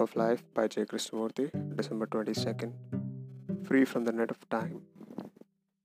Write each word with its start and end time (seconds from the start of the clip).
of 0.00 0.14
Life 0.16 0.42
by 0.54 0.68
J. 0.68 0.84
Krishnamurti, 0.84 1.50
December 1.76 2.06
22nd. 2.06 2.72
Free 3.66 3.84
from 3.84 4.04
the 4.04 4.12
net 4.12 4.30
of 4.30 4.48
time. 4.48 4.82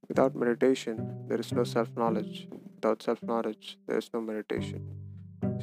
Without 0.07 0.35
meditation, 0.35 1.25
there 1.27 1.39
is 1.39 1.51
no 1.51 1.63
self 1.63 1.89
knowledge. 1.95 2.47
Without 2.75 3.01
self 3.01 3.21
knowledge, 3.23 3.77
there 3.87 3.97
is 3.97 4.09
no 4.13 4.21
meditation. 4.21 4.87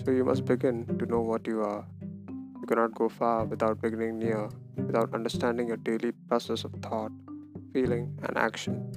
So 0.05 0.11
you 0.11 0.25
must 0.25 0.45
begin 0.45 0.87
to 0.99 1.07
know 1.07 1.21
what 1.21 1.47
you 1.47 1.63
are. 1.63 1.87
You 2.29 2.67
cannot 2.67 2.95
go 2.95 3.09
far 3.09 3.45
without 3.45 3.81
beginning 3.81 4.19
near, 4.19 4.49
without 4.77 5.15
understanding 5.15 5.69
your 5.69 5.77
daily 5.77 6.13
process 6.29 6.65
of 6.65 6.73
thought, 6.83 7.13
feeling, 7.73 8.19
and 8.23 8.37
action. 8.37 8.93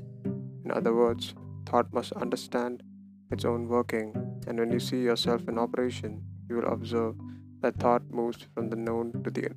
In 0.65 0.71
other 0.71 0.93
words, 0.93 1.35
thought 1.65 1.93
must 1.93 2.11
understand 2.13 2.83
its 3.31 3.45
own 3.45 3.67
working, 3.67 4.13
and 4.47 4.59
when 4.59 4.71
you 4.71 4.79
see 4.79 5.01
yourself 5.01 5.47
in 5.47 5.57
operation, 5.57 6.23
you 6.49 6.55
will 6.55 6.71
observe 6.71 7.15
that 7.61 7.75
thought 7.77 8.03
moves 8.11 8.45
from 8.53 8.69
the 8.69 8.75
known 8.75 9.11
to 9.23 9.31
the 9.31 9.49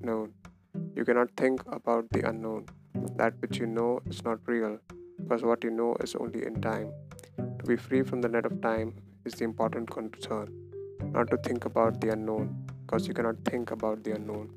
unknown. 0.00 0.32
You 0.94 1.04
cannot 1.04 1.30
think 1.36 1.62
about 1.72 2.10
the 2.10 2.28
unknown. 2.28 2.66
That 3.16 3.34
which 3.40 3.58
you 3.58 3.66
know 3.66 4.00
is 4.06 4.22
not 4.24 4.38
real, 4.46 4.78
because 5.18 5.42
what 5.42 5.64
you 5.64 5.70
know 5.70 5.96
is 6.00 6.14
only 6.14 6.44
in 6.44 6.60
time. 6.60 6.92
To 7.36 7.64
be 7.66 7.76
free 7.76 8.02
from 8.02 8.20
the 8.20 8.28
net 8.28 8.44
of 8.44 8.60
time 8.60 8.94
is 9.24 9.34
the 9.34 9.44
important 9.44 9.90
concern, 9.90 10.48
not 11.12 11.30
to 11.30 11.38
think 11.38 11.64
about 11.64 12.00
the 12.00 12.10
unknown, 12.10 12.54
because 12.84 13.08
you 13.08 13.14
cannot 13.14 13.36
think 13.44 13.70
about 13.70 14.04
the 14.04 14.12
unknown. 14.12 14.50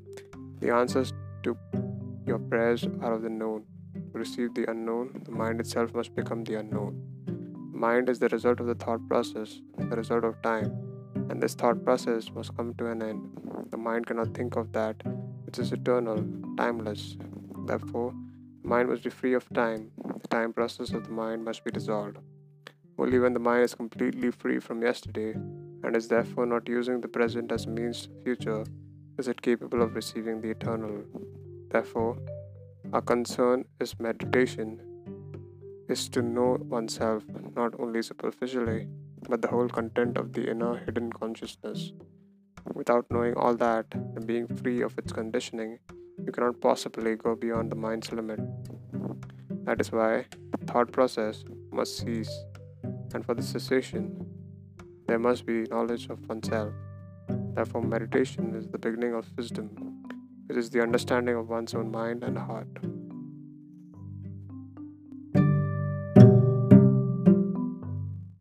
The 0.60 0.70
answers 0.70 1.12
to 1.44 1.56
your 2.26 2.38
prayers 2.38 2.86
are 3.00 3.14
of 3.14 3.22
the 3.22 3.30
known. 3.30 3.64
To 4.12 4.18
receive 4.18 4.54
the 4.54 4.70
unknown, 4.70 5.22
the 5.24 5.32
mind 5.32 5.60
itself 5.60 5.94
must 5.94 6.14
become 6.14 6.44
the 6.44 6.56
unknown. 6.56 7.02
Mind 7.72 8.08
is 8.08 8.18
the 8.18 8.28
result 8.28 8.60
of 8.60 8.66
the 8.66 8.74
thought 8.74 9.06
process, 9.08 9.60
the 9.76 9.96
result 9.96 10.24
of 10.24 10.40
time 10.42 10.91
and 11.28 11.42
this 11.42 11.54
thought 11.54 11.84
process 11.84 12.30
must 12.34 12.56
come 12.56 12.74
to 12.74 12.86
an 12.86 13.02
end. 13.02 13.28
The 13.70 13.76
mind 13.76 14.06
cannot 14.06 14.34
think 14.34 14.56
of 14.56 14.72
that 14.72 14.96
which 15.44 15.58
is 15.58 15.72
eternal, 15.72 16.24
timeless. 16.56 17.16
Therefore, 17.66 18.14
the 18.62 18.68
mind 18.68 18.88
must 18.88 19.04
be 19.04 19.10
free 19.10 19.34
of 19.34 19.48
time. 19.52 19.90
The 20.22 20.28
time 20.28 20.52
process 20.52 20.92
of 20.92 21.04
the 21.04 21.12
mind 21.12 21.44
must 21.44 21.64
be 21.64 21.70
dissolved. 21.70 22.18
Only 22.98 23.18
when 23.18 23.32
the 23.32 23.40
mind 23.40 23.64
is 23.64 23.74
completely 23.74 24.30
free 24.30 24.60
from 24.60 24.82
yesterday 24.82 25.32
and 25.32 25.96
is 25.96 26.08
therefore 26.08 26.46
not 26.46 26.68
using 26.68 27.00
the 27.00 27.08
present 27.08 27.50
as 27.52 27.66
a 27.66 27.68
means 27.68 28.02
to 28.02 28.08
the 28.08 28.22
future 28.22 28.64
is 29.18 29.28
it 29.28 29.42
capable 29.42 29.82
of 29.82 29.94
receiving 29.94 30.40
the 30.40 30.50
eternal. 30.50 31.02
Therefore, 31.70 32.16
our 32.92 33.02
concern 33.02 33.64
is 33.80 33.98
meditation 33.98 34.80
is 35.88 36.08
to 36.10 36.22
know 36.22 36.58
oneself 36.68 37.24
not 37.56 37.74
only 37.78 38.02
superficially 38.02 38.88
but 39.28 39.42
the 39.42 39.48
whole 39.48 39.68
content 39.68 40.16
of 40.16 40.32
the 40.32 40.50
inner 40.50 40.76
hidden 40.76 41.12
consciousness. 41.12 41.92
Without 42.74 43.06
knowing 43.10 43.34
all 43.34 43.54
that 43.54 43.86
and 43.92 44.26
being 44.26 44.46
free 44.46 44.82
of 44.82 44.96
its 44.98 45.12
conditioning, 45.12 45.78
you 46.24 46.32
cannot 46.32 46.60
possibly 46.60 47.16
go 47.16 47.34
beyond 47.34 47.70
the 47.70 47.76
mind's 47.76 48.12
limit. 48.12 48.40
That 49.64 49.80
is 49.80 49.92
why 49.92 50.26
thought 50.66 50.92
process 50.92 51.44
must 51.70 51.98
cease, 51.98 52.32
and 53.14 53.24
for 53.24 53.34
the 53.34 53.42
cessation, 53.42 54.26
there 55.06 55.18
must 55.18 55.44
be 55.46 55.62
knowledge 55.64 56.08
of 56.08 56.28
oneself. 56.28 56.72
Therefore, 57.54 57.82
meditation 57.82 58.54
is 58.54 58.68
the 58.68 58.78
beginning 58.78 59.14
of 59.14 59.26
wisdom, 59.36 59.68
which 60.46 60.56
is 60.56 60.70
the 60.70 60.82
understanding 60.82 61.36
of 61.36 61.48
one's 61.48 61.74
own 61.74 61.90
mind 61.90 62.24
and 62.24 62.38
heart. 62.38 62.68